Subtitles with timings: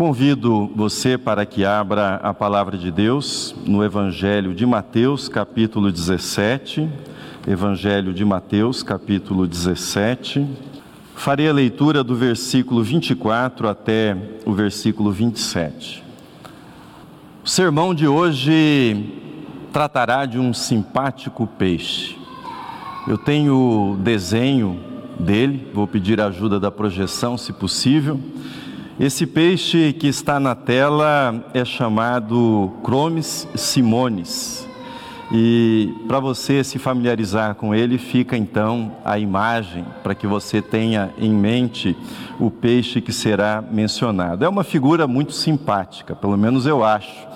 [0.00, 6.88] Convido você para que abra a palavra de Deus no Evangelho de Mateus, capítulo 17.
[7.46, 10.46] Evangelho de Mateus, capítulo 17.
[11.14, 14.16] Farei a leitura do versículo 24 até
[14.46, 16.02] o versículo 27.
[17.44, 19.04] O sermão de hoje
[19.70, 22.16] tratará de um simpático peixe.
[23.06, 24.80] Eu tenho desenho
[25.18, 28.18] dele, vou pedir a ajuda da projeção, se possível.
[29.00, 34.68] Esse peixe que está na tela é chamado Chromis simonis.
[35.32, 41.14] E para você se familiarizar com ele, fica então a imagem para que você tenha
[41.16, 41.96] em mente
[42.38, 44.44] o peixe que será mencionado.
[44.44, 47.26] É uma figura muito simpática, pelo menos eu acho.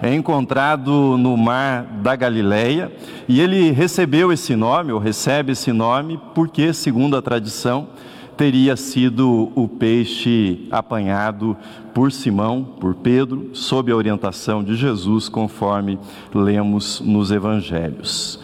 [0.00, 2.92] É encontrado no mar da Galileia
[3.26, 7.88] e ele recebeu esse nome, ou recebe esse nome, porque, segundo a tradição,
[8.38, 11.56] teria sido o peixe apanhado
[11.92, 15.98] por Simão, por Pedro, sob a orientação de Jesus, conforme
[16.32, 18.38] lemos nos evangelhos.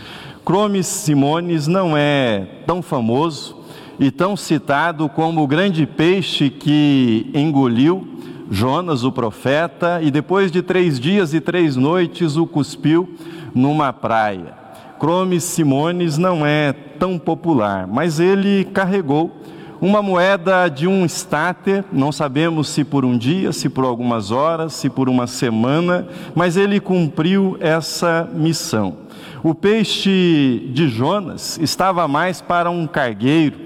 [0.45, 3.57] Cromes Simones não é tão famoso
[3.97, 8.05] e tão citado como o grande peixe que engoliu
[8.51, 13.15] Jonas, o profeta, e depois de três dias e três noites o cuspiu
[13.55, 14.55] numa praia.
[14.99, 19.45] Cromes Simones não é tão popular, mas ele carregou
[19.85, 24.73] uma moeda de um estáter, não sabemos se por um dia, se por algumas horas,
[24.73, 28.97] se por uma semana, mas ele cumpriu essa missão.
[29.43, 33.59] O peixe de Jonas estava mais para um cargueiro,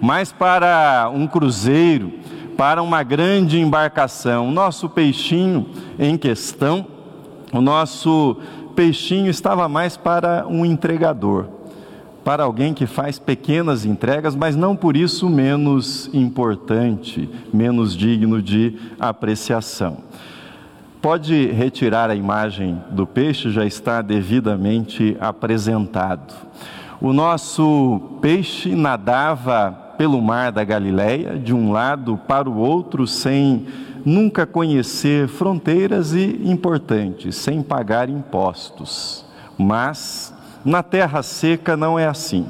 [0.00, 2.10] mais para um cruzeiro,
[2.56, 4.48] para uma grande embarcação.
[4.48, 5.66] O nosso peixinho
[5.98, 6.86] em questão,
[7.52, 8.38] o nosso
[8.74, 11.55] peixinho estava mais para um entregador
[12.26, 18.76] para alguém que faz pequenas entregas, mas não por isso menos importante, menos digno de
[18.98, 19.98] apreciação.
[21.00, 26.34] Pode retirar a imagem do peixe, já está devidamente apresentado.
[27.00, 33.68] O nosso peixe nadava pelo mar da Galileia, de um lado para o outro, sem
[34.04, 39.24] nunca conhecer fronteiras e, importante, sem pagar impostos.
[39.56, 40.34] Mas
[40.66, 42.44] na terra seca não é assim.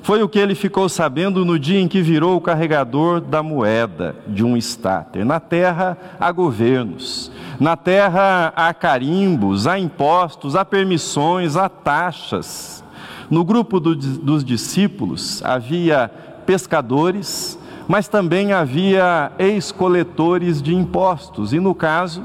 [0.00, 4.14] Foi o que ele ficou sabendo no dia em que virou o carregador da moeda
[4.28, 5.24] de um estáter.
[5.24, 7.28] Na terra há governos,
[7.58, 12.84] na terra há carimbos, há impostos, há permissões, há taxas.
[13.28, 16.08] No grupo do, dos discípulos havia
[16.46, 22.22] pescadores, mas também havia ex-coletores de impostos, e no caso,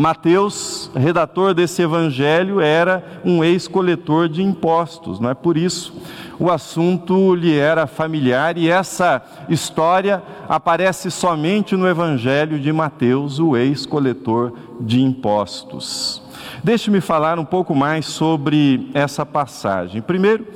[0.00, 5.92] Mateus, redator desse evangelho, era um ex-coletor de impostos, não é por isso
[6.40, 13.54] o assunto lhe era familiar e essa história aparece somente no evangelho de Mateus, o
[13.54, 16.22] ex-coletor de impostos.
[16.64, 20.00] Deixe-me falar um pouco mais sobre essa passagem.
[20.00, 20.46] Primeiro,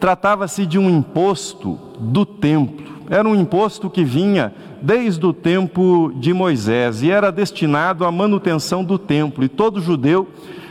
[0.00, 2.90] tratava-se de um imposto do templo.
[3.08, 4.52] Era um imposto que vinha
[4.82, 9.44] desde o tempo de Moisés e era destinado à manutenção do templo.
[9.44, 10.28] E todo judeu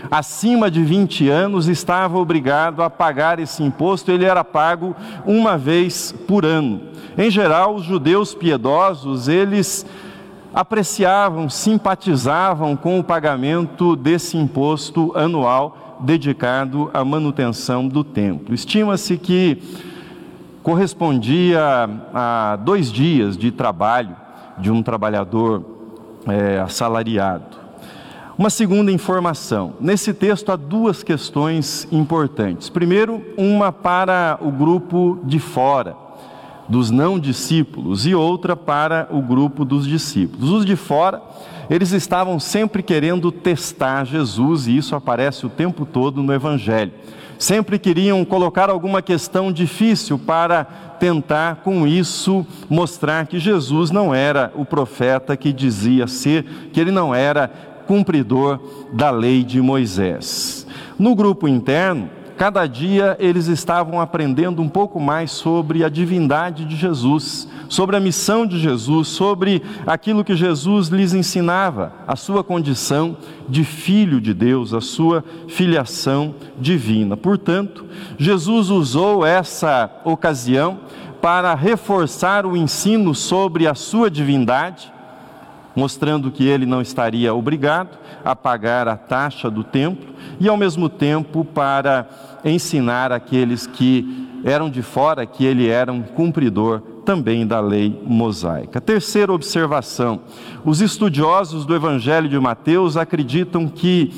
[0.09, 6.13] acima de 20 anos estava obrigado a pagar esse imposto, ele era pago uma vez
[6.27, 6.81] por ano.
[7.17, 9.85] Em geral, os judeus piedosos, eles
[10.53, 18.55] apreciavam, simpatizavam com o pagamento desse imposto anual dedicado à manutenção do templo.
[18.55, 19.61] Estima-se que
[20.63, 21.61] correspondia
[22.13, 24.15] a dois dias de trabalho
[24.57, 25.63] de um trabalhador
[26.27, 27.57] é, assalariado.
[28.37, 32.69] Uma segunda informação: nesse texto há duas questões importantes.
[32.69, 35.95] Primeiro, uma para o grupo de fora,
[36.67, 40.49] dos não discípulos, e outra para o grupo dos discípulos.
[40.49, 41.21] Os de fora,
[41.69, 46.93] eles estavam sempre querendo testar Jesus, e isso aparece o tempo todo no Evangelho
[47.39, 50.65] sempre queriam colocar alguma questão difícil para
[50.99, 56.91] tentar com isso mostrar que Jesus não era o profeta que dizia ser, que ele
[56.91, 57.47] não era
[57.87, 58.59] cumpridor
[58.91, 60.67] da lei de Moisés.
[60.99, 62.09] No grupo interno,
[62.39, 67.99] Cada dia eles estavam aprendendo um pouco mais sobre a divindade de Jesus, sobre a
[67.99, 73.15] missão de Jesus, sobre aquilo que Jesus lhes ensinava, a sua condição
[73.47, 77.15] de filho de Deus, a sua filiação divina.
[77.15, 77.85] Portanto,
[78.17, 80.79] Jesus usou essa ocasião
[81.21, 84.91] para reforçar o ensino sobre a sua divindade
[85.75, 90.89] mostrando que ele não estaria obrigado a pagar a taxa do templo e, ao mesmo
[90.89, 92.07] tempo, para
[92.43, 98.79] ensinar aqueles que eram de fora que ele era um cumpridor também da lei mosaica.
[98.79, 100.19] Terceira observação:
[100.63, 104.13] os estudiosos do Evangelho de Mateus acreditam que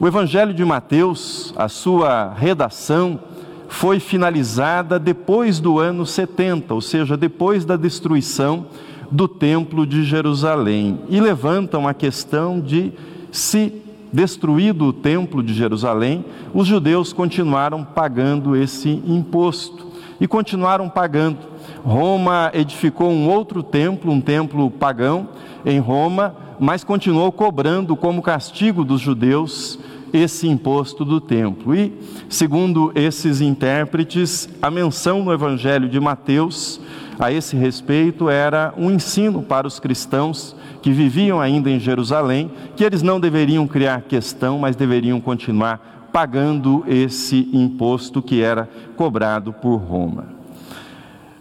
[0.00, 3.20] o Evangelho de Mateus, a sua redação,
[3.68, 8.68] foi finalizada depois do ano 70, ou seja, depois da destruição
[9.10, 12.90] do Templo de Jerusalém, e levantam a questão de
[13.30, 13.70] se
[14.10, 16.24] destruído o Templo de Jerusalém,
[16.54, 19.88] os judeus continuaram pagando esse imposto
[20.18, 21.53] e continuaram pagando.
[21.84, 25.28] Roma edificou um outro templo, um templo pagão
[25.66, 29.78] em Roma, mas continuou cobrando como castigo dos judeus
[30.10, 31.74] esse imposto do templo.
[31.74, 31.92] E,
[32.28, 36.80] segundo esses intérpretes, a menção no Evangelho de Mateus
[37.18, 42.82] a esse respeito era um ensino para os cristãos que viviam ainda em Jerusalém, que
[42.82, 49.76] eles não deveriam criar questão, mas deveriam continuar pagando esse imposto que era cobrado por
[49.76, 50.33] Roma.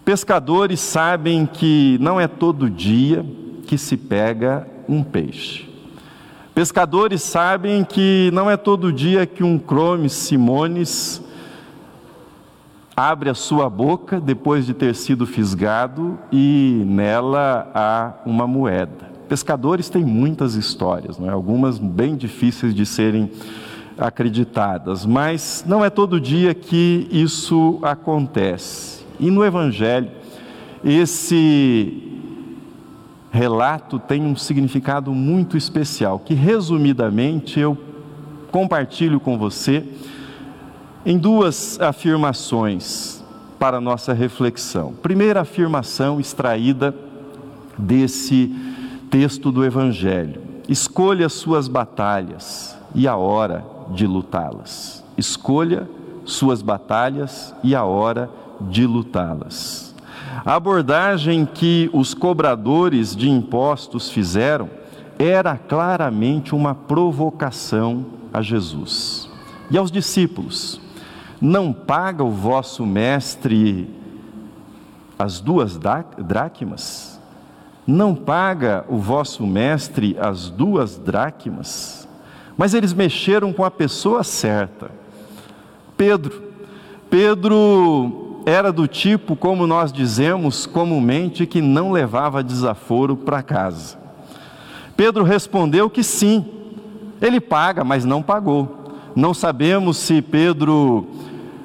[0.06, 3.26] Pescadores sabem que não é todo dia
[3.66, 5.70] que se pega um peixe.
[6.54, 11.22] Pescadores sabem que não é todo dia que um Cromes Simones
[12.96, 19.10] abre a sua boca depois de ter sido fisgado e nela há uma moeda.
[19.30, 21.30] Pescadores têm muitas histórias, é?
[21.30, 23.32] algumas bem difíceis de serem
[23.98, 28.93] acreditadas, mas não é todo dia que isso acontece.
[29.20, 30.10] E no Evangelho,
[30.84, 32.02] esse
[33.32, 37.78] relato tem um significado muito especial, que resumidamente eu
[38.52, 39.84] compartilho com você
[41.06, 43.24] em duas afirmações
[43.58, 44.94] para nossa reflexão.
[44.94, 46.94] Primeira afirmação extraída
[47.78, 48.54] desse
[49.10, 55.04] texto do Evangelho: escolha suas batalhas e a hora de lutá-las.
[55.18, 55.90] Escolha
[56.26, 58.30] suas batalhas e a hora
[58.70, 59.94] de lutá-las.
[60.46, 64.70] A abordagem que os cobradores de impostos fizeram
[65.18, 69.30] era claramente uma provocação a Jesus
[69.70, 70.82] e aos discípulos.
[71.40, 73.90] Não paga o vosso mestre
[75.18, 77.20] as duas dracmas?
[77.86, 82.08] Não paga o vosso mestre as duas dracmas?
[82.58, 84.92] Mas eles mexeram com a pessoa certa.
[85.98, 86.52] Pedro.
[87.10, 93.98] Pedro era do tipo, como nós dizemos comumente, que não levava desaforo para casa.
[94.96, 96.46] Pedro respondeu que sim,
[97.22, 98.84] ele paga, mas não pagou.
[99.16, 101.08] Não sabemos se Pedro,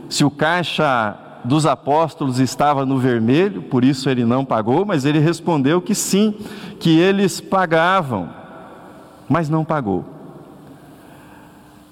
[0.08, 5.18] se o caixa dos apóstolos estava no vermelho, por isso ele não pagou, mas ele
[5.18, 6.34] respondeu que sim,
[6.78, 8.28] que eles pagavam,
[9.28, 10.17] mas não pagou.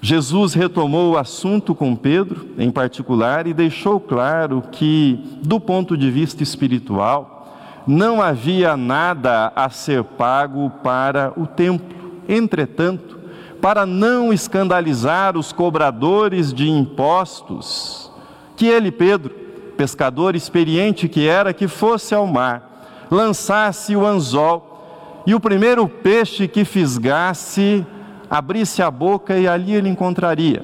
[0.01, 6.11] Jesus retomou o assunto com Pedro, em particular, e deixou claro que, do ponto de
[6.11, 11.95] vista espiritual, não havia nada a ser pago para o templo.
[12.27, 13.17] Entretanto,
[13.61, 18.11] para não escandalizar os cobradores de impostos,
[18.55, 19.33] que ele, Pedro,
[19.77, 26.47] pescador experiente que era, que fosse ao mar, lançasse o anzol e o primeiro peixe
[26.47, 27.85] que fisgasse,
[28.29, 30.63] abrisse a boca e ali ele encontraria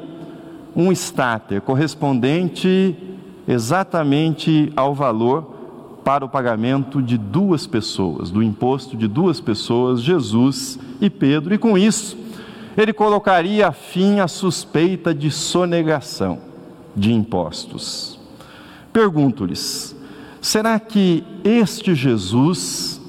[0.76, 2.96] um estáter correspondente
[3.48, 5.54] exatamente ao valor
[6.04, 11.58] para o pagamento de duas pessoas, do imposto de duas pessoas, Jesus e Pedro, e
[11.58, 12.18] com isso
[12.76, 16.40] ele colocaria fim à suspeita de sonegação
[16.96, 18.20] de impostos.
[18.92, 19.96] Pergunto-lhes:
[20.42, 23.00] será que este Jesus,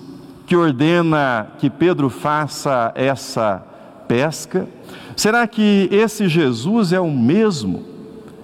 [0.47, 3.74] que ordena que Pedro faça essa
[4.15, 4.69] pesca,
[5.17, 7.83] será que esse Jesus é o mesmo?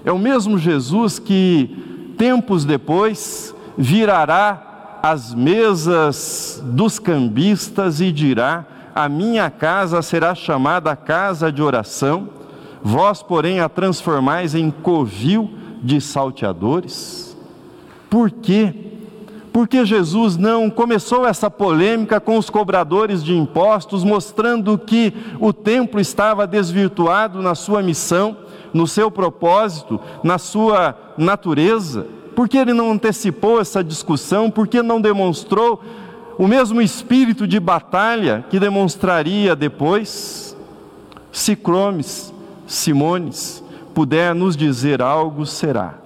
[0.05, 9.09] É o mesmo Jesus que, tempos depois, virará as mesas dos cambistas e dirá: A
[9.09, 12.29] minha casa será chamada casa de oração,
[12.83, 17.39] vós, porém, a transformais em covil de salteadores?
[18.11, 18.90] Por quê?
[19.53, 26.01] Porque Jesus não começou essa polêmica com os cobradores de impostos, mostrando que o templo
[26.01, 28.37] estava desvirtuado na sua missão,
[28.73, 32.07] no seu propósito, na sua natureza?
[32.37, 34.51] Por que ele não antecipou essa discussão?
[34.51, 35.83] Por que não demonstrou
[36.39, 40.57] o mesmo espírito de batalha que demonstraria depois?
[41.33, 42.33] Se Cromes,
[42.69, 46.01] Simones, puder nos dizer algo, será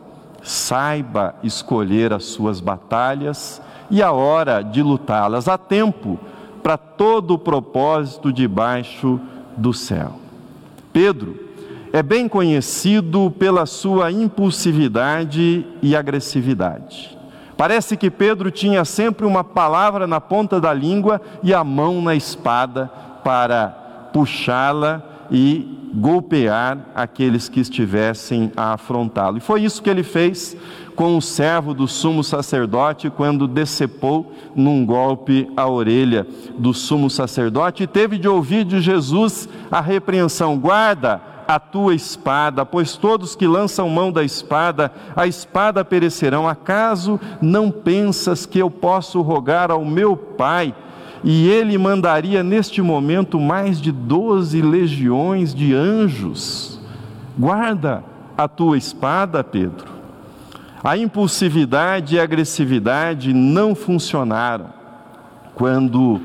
[0.45, 3.61] saiba escolher as suas batalhas
[3.91, 5.49] e a hora de lutá-las.
[5.49, 6.21] Há tempo
[6.63, 9.19] para todo o propósito debaixo
[9.57, 10.13] do céu.
[10.93, 11.37] Pedro
[11.93, 17.17] é bem conhecido pela sua impulsividade e agressividade.
[17.57, 22.15] Parece que Pedro tinha sempre uma palavra na ponta da língua e a mão na
[22.15, 22.91] espada
[23.23, 29.39] para puxá-la e golpear aqueles que estivessem a afrontá-lo.
[29.39, 30.57] E foi isso que ele fez
[30.97, 36.27] com o servo do sumo sacerdote quando decepou num golpe a orelha
[36.59, 42.65] do sumo sacerdote e teve de ouvir de Jesus a repreensão: guarda a tua espada,
[42.65, 46.49] pois todos que lançam mão da espada, a espada perecerão.
[46.49, 50.75] Acaso não pensas que eu posso rogar ao meu Pai?
[51.25, 56.79] E ele mandaria neste momento mais de doze legiões de anjos.
[57.39, 58.05] Guarda
[58.37, 59.87] a tua espada, Pedro.
[60.83, 64.67] A impulsividade e a agressividade não funcionaram
[65.55, 66.21] quando,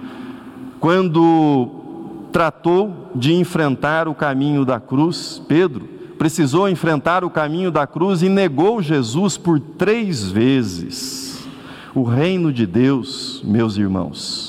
[0.81, 5.41] quando tratou de enfrentar o caminho da cruz.
[5.47, 5.87] Pedro
[6.17, 11.47] precisou enfrentar o caminho da cruz e negou Jesus por três vezes.
[11.95, 14.48] O reino de Deus, meus irmãos,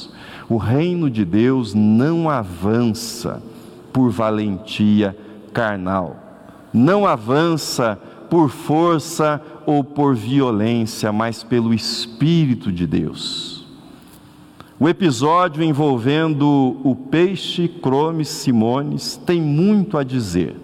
[0.51, 3.41] o reino de Deus não avança
[3.93, 5.17] por valentia
[5.53, 6.17] carnal,
[6.73, 7.97] não avança
[8.29, 13.65] por força ou por violência, mas pelo Espírito de Deus.
[14.79, 20.57] O episódio envolvendo o peixe Cromes Simones tem muito a dizer.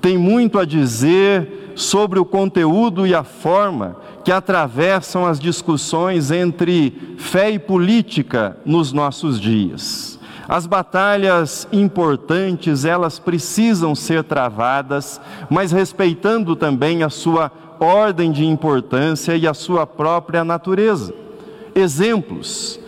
[0.00, 7.16] Tem muito a dizer sobre o conteúdo e a forma que atravessam as discussões entre
[7.16, 10.18] fé e política nos nossos dias.
[10.46, 19.36] As batalhas importantes, elas precisam ser travadas, mas respeitando também a sua ordem de importância
[19.36, 21.14] e a sua própria natureza.
[21.74, 22.78] Exemplos: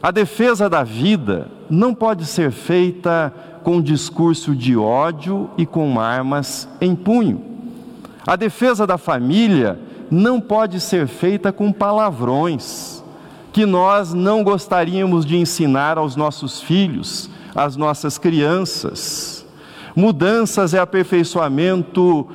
[0.00, 6.68] a defesa da vida não pode ser feita com discurso de ódio e com armas
[6.80, 7.47] em punho.
[8.26, 9.78] A defesa da família
[10.10, 13.02] não pode ser feita com palavrões
[13.52, 19.44] que nós não gostaríamos de ensinar aos nossos filhos, às nossas crianças.
[19.96, 22.28] Mudanças e aperfeiçoamento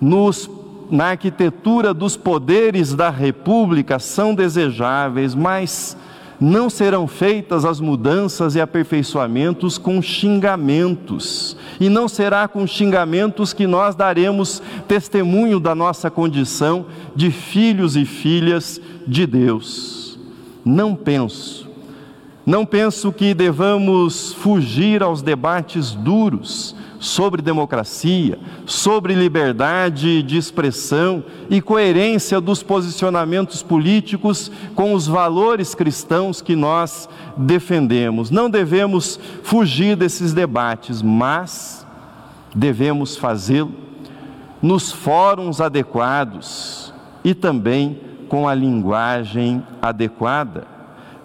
[0.00, 0.48] nos,
[0.90, 5.96] na arquitetura dos poderes da República são desejáveis, mas
[6.40, 13.66] não serão feitas as mudanças e aperfeiçoamentos com xingamentos, e não será com xingamentos que
[13.66, 20.18] nós daremos testemunho da nossa condição de filhos e filhas de Deus.
[20.64, 21.68] Não penso,
[22.46, 31.60] não penso que devamos fugir aos debates duros, sobre democracia, sobre liberdade de expressão e
[31.60, 37.06] coerência dos posicionamentos políticos com os valores cristãos que nós
[37.36, 38.30] defendemos.
[38.30, 41.86] Não devemos fugir desses debates, mas
[42.54, 43.74] devemos fazê-lo
[44.62, 50.66] nos fóruns adequados e também com a linguagem adequada.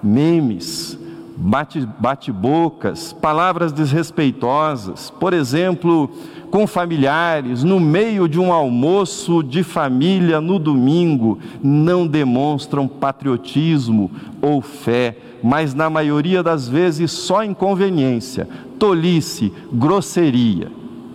[0.04, 1.00] Memes,
[1.40, 6.10] bate-bocas, palavras desrespeitosas, por exemplo,
[6.52, 14.62] com familiares, no meio de um almoço de família no domingo, não demonstram patriotismo ou
[14.62, 20.70] fé, mas na maioria das vezes só inconveniência, tolice, grosseria.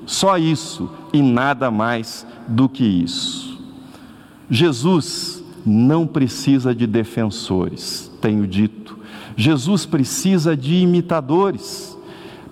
[0.07, 3.59] Só isso e nada mais do que isso.
[4.49, 8.84] Jesus não precisa de defensores, tenho dito
[9.37, 11.99] Jesus precisa de imitadores,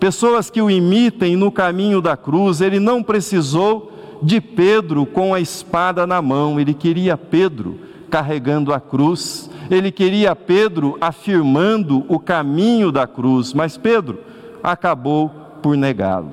[0.01, 2.61] pessoas que o imitem no caminho da cruz.
[2.61, 7.79] Ele não precisou de Pedro com a espada na mão, ele queria Pedro
[8.11, 14.19] carregando a cruz, ele queria Pedro afirmando o caminho da cruz, mas Pedro
[14.63, 15.31] acabou
[15.63, 16.33] por negá-lo.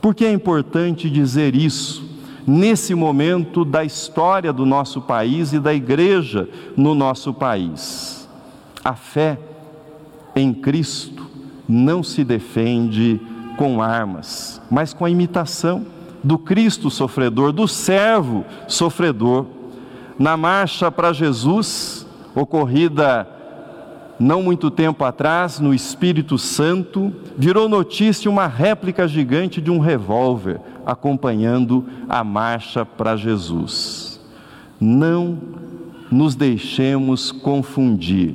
[0.00, 2.10] Por que é importante dizer isso?
[2.46, 8.28] Nesse momento da história do nosso país e da igreja no nosso país.
[8.84, 9.38] A fé
[10.34, 11.26] em Cristo
[11.68, 13.20] não se defende
[13.56, 15.86] com armas, mas com a imitação
[16.22, 19.46] do Cristo sofredor, do servo sofredor.
[20.18, 23.26] Na marcha para Jesus, ocorrida
[24.18, 30.60] não muito tempo atrás, no Espírito Santo, virou notícia uma réplica gigante de um revólver
[30.86, 34.20] acompanhando a marcha para Jesus.
[34.80, 35.38] Não
[36.10, 38.34] nos deixemos confundir.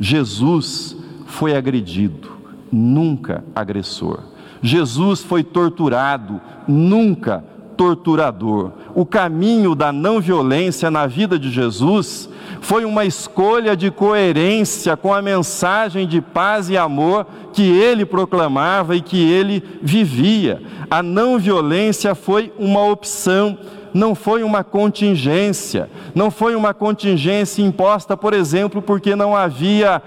[0.00, 0.96] Jesus
[1.30, 2.30] foi agredido,
[2.70, 4.20] nunca agressor.
[4.60, 7.42] Jesus foi torturado, nunca
[7.76, 8.72] torturador.
[8.94, 12.28] O caminho da não violência na vida de Jesus
[12.60, 18.94] foi uma escolha de coerência com a mensagem de paz e amor que ele proclamava
[18.94, 20.60] e que ele vivia.
[20.90, 23.56] A não violência foi uma opção
[23.92, 30.00] não foi uma contingência, não foi uma contingência imposta, por exemplo, porque não havia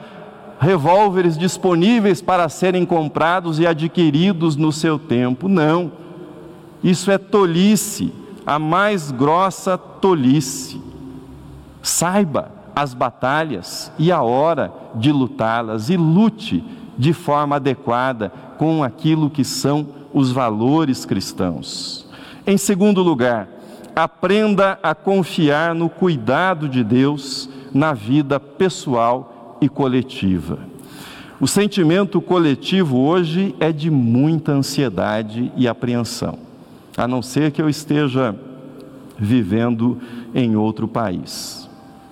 [0.64, 5.50] revólveres disponíveis para serem comprados e adquiridos no seu tempo.
[5.50, 5.92] Não.
[6.82, 8.14] Isso é tolice,
[8.46, 10.82] a mais grossa tolice.
[11.82, 16.64] Saiba as batalhas e a hora de lutá-las e lute
[16.98, 22.08] de forma adequada com aquilo que são os valores cristãos.
[22.48, 23.50] Em segundo lugar,
[23.94, 29.33] aprenda a confiar no cuidado de Deus na vida pessoal
[29.64, 30.60] e coletiva.
[31.40, 36.38] O sentimento coletivo hoje é de muita ansiedade e apreensão,
[36.98, 38.36] a não ser que eu esteja
[39.18, 40.00] vivendo
[40.36, 41.70] em outro país.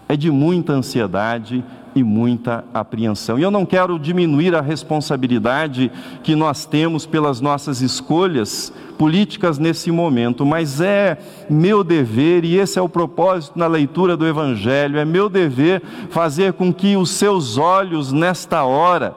[0.07, 1.63] É de muita ansiedade e
[1.95, 3.37] muita apreensão.
[3.37, 5.91] E eu não quero diminuir a responsabilidade
[6.23, 11.17] que nós temos pelas nossas escolhas políticas nesse momento, mas é
[11.49, 16.53] meu dever, e esse é o propósito na leitura do Evangelho, é meu dever fazer
[16.53, 19.13] com que os seus olhos nesta hora,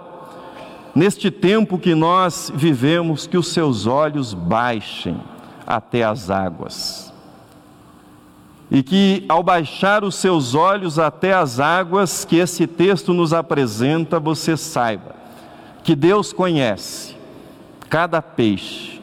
[0.95, 5.16] neste tempo que nós vivemos, que os seus olhos baixem
[5.66, 7.13] até as águas
[8.75, 14.19] e que, ao baixar os seus olhos até as águas que esse texto nos apresenta,
[14.19, 15.14] você saiba
[15.85, 17.14] que Deus conhece
[17.88, 19.00] cada peixe,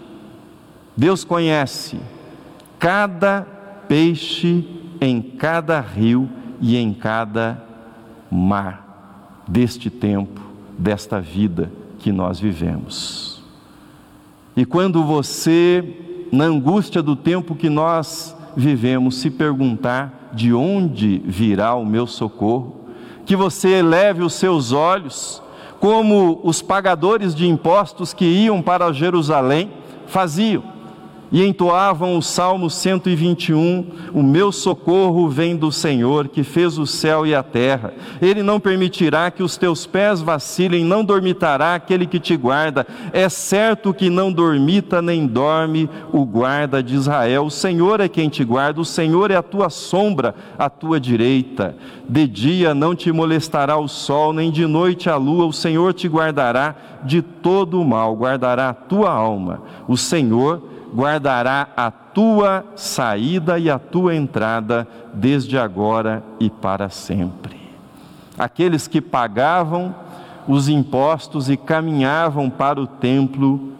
[0.98, 1.98] Deus conhece
[2.78, 3.48] cada
[3.88, 4.68] peixe
[5.00, 7.64] em cada rio e em cada
[8.30, 10.42] mar deste tempo,
[10.78, 13.42] desta vida que nós vivemos.
[14.54, 21.76] E quando você, na angústia do tempo que nós vivemos se perguntar de onde virá
[21.76, 22.82] o meu socorro,
[23.26, 25.42] que você eleve os seus olhos,
[25.80, 29.72] como os pagadores de impostos que iam para Jerusalém
[30.06, 30.71] faziam
[31.32, 37.26] e entoavam o Salmo 121: O meu socorro vem do Senhor, que fez o céu
[37.26, 37.94] e a terra.
[38.22, 42.86] Ele não permitirá que os teus pés vacilem, não dormitará aquele que te guarda.
[43.14, 47.46] É certo que não dormita nem dorme o guarda de Israel.
[47.46, 51.76] O Senhor é quem te guarda, o Senhor é a tua sombra, a tua direita.
[52.10, 55.46] De dia não te molestará o sol, nem de noite a lua.
[55.46, 59.62] O Senhor te guardará de todo o mal, guardará a tua alma.
[59.88, 67.60] O Senhor guardará a tua saída e a tua entrada, desde agora e para sempre.
[68.38, 69.96] Aqueles que pagavam
[70.48, 73.72] os impostos e caminhavam para o templo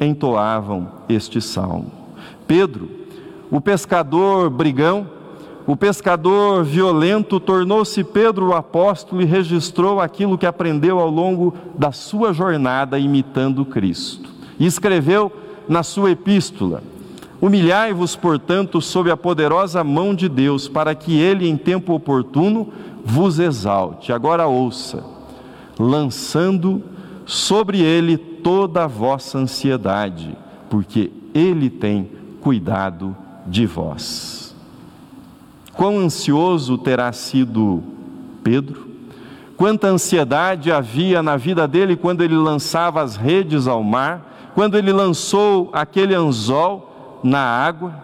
[0.00, 1.90] entoavam este salmo.
[2.46, 2.90] Pedro,
[3.50, 5.06] o pescador brigão,
[5.66, 11.92] o pescador violento, tornou-se Pedro o apóstolo e registrou aquilo que aprendeu ao longo da
[11.92, 14.30] sua jornada imitando Cristo.
[14.58, 15.32] E escreveu
[15.68, 16.82] na sua epístola:
[17.40, 22.68] Humilhai-vos, portanto, sob a poderosa mão de Deus, para que ele, em tempo oportuno,
[23.04, 24.12] vos exalte.
[24.12, 25.02] Agora ouça,
[25.78, 26.82] lançando
[27.24, 30.36] sobre ele toda a vossa ansiedade,
[30.68, 34.54] porque ele tem cuidado de vós.
[35.72, 37.82] Quão ansioso terá sido
[38.42, 38.88] Pedro?
[39.56, 44.92] Quanta ansiedade havia na vida dele quando ele lançava as redes ao mar quando ele
[44.92, 47.94] lançou aquele anzol na água,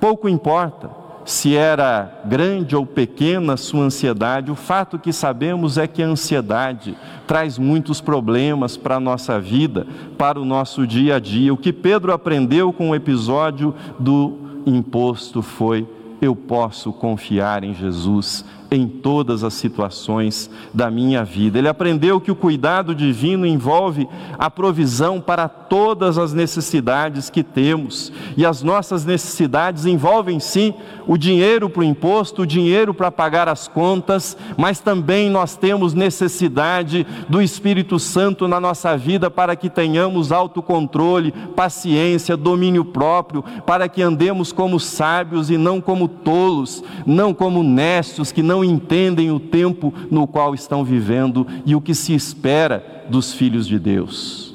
[0.00, 5.88] pouco importa se era grande ou pequena a sua ansiedade, o fato que sabemos é
[5.88, 9.84] que a ansiedade traz muitos problemas para a nossa vida,
[10.16, 11.52] para o nosso dia a dia.
[11.52, 15.84] O que Pedro aprendeu com o episódio do imposto foi:
[16.22, 18.44] eu posso confiar em Jesus
[18.76, 21.58] em todas as situações da minha vida.
[21.58, 24.08] Ele aprendeu que o cuidado divino envolve
[24.38, 28.12] a provisão para todas as necessidades que temos.
[28.36, 30.74] E as nossas necessidades envolvem sim
[31.06, 35.94] o dinheiro para o imposto, o dinheiro para pagar as contas, mas também nós temos
[35.94, 43.88] necessidade do Espírito Santo na nossa vida para que tenhamos autocontrole, paciência, domínio próprio, para
[43.88, 49.40] que andemos como sábios e não como tolos, não como nestos que não entendem o
[49.40, 54.54] tempo no qual estão vivendo e o que se espera dos filhos de Deus.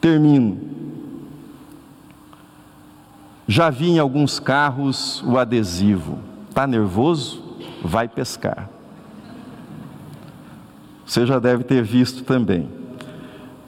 [0.00, 0.58] Termino.
[3.48, 6.18] Já vi em alguns carros o adesivo.
[6.48, 7.42] Está nervoso?
[7.82, 8.70] Vai pescar.
[11.04, 12.68] Você já deve ter visto também.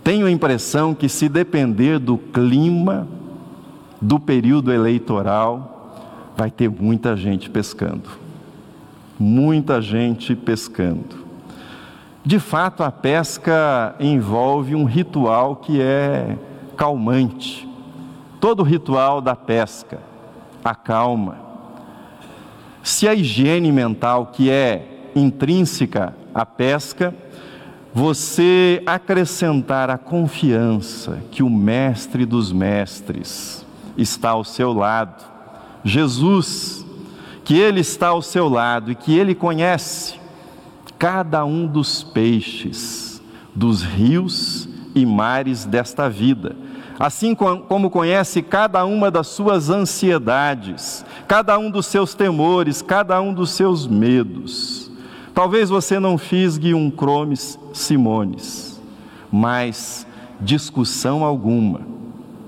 [0.04, 3.08] Tenho a impressão que, se depender do clima,
[4.00, 8.21] do período eleitoral, vai ter muita gente pescando
[9.22, 11.22] muita gente pescando.
[12.24, 16.36] De fato, a pesca envolve um ritual que é
[16.76, 17.68] calmante.
[18.40, 20.00] Todo ritual da pesca
[20.64, 21.36] acalma.
[22.82, 27.14] Se a higiene mental, que é intrínseca à pesca,
[27.94, 33.64] você acrescentar a confiança que o Mestre dos Mestres
[33.96, 35.22] está ao seu lado,
[35.84, 36.81] Jesus,
[37.44, 40.20] que Ele está ao seu lado e que Ele conhece
[40.98, 43.20] cada um dos peixes
[43.54, 46.56] dos rios e mares desta vida,
[46.98, 53.32] assim como conhece cada uma das suas ansiedades, cada um dos seus temores, cada um
[53.32, 54.90] dos seus medos.
[55.34, 58.80] Talvez você não fisgue um cromes Simones,
[59.30, 60.06] mas
[60.40, 61.80] discussão alguma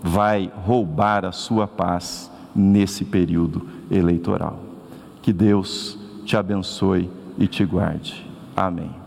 [0.03, 4.64] vai roubar a sua paz nesse período eleitoral.
[5.25, 7.09] Que Deus te abençoe
[7.39, 8.27] e te guarde.
[8.55, 9.04] Amém.